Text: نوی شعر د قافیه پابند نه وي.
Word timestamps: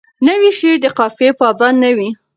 نوی 0.27 0.51
شعر 0.59 0.77
د 0.81 0.85
قافیه 0.97 1.31
پابند 1.39 1.77
نه 1.83 1.91
وي. 1.97 2.09